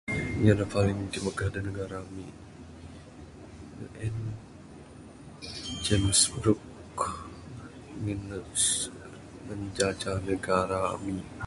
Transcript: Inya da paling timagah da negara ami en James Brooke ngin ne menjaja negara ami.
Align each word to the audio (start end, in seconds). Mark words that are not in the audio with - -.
Inya 0.37 0.53
da 0.59 0.65
paling 0.73 0.99
timagah 1.13 1.49
da 1.53 1.59
negara 1.67 1.95
ami 2.05 2.25
en 4.05 4.17
James 5.85 6.21
Brooke 6.39 7.07
ngin 7.99 8.21
ne 8.29 8.37
menjaja 9.47 10.13
negara 10.29 10.77
ami. 10.93 11.17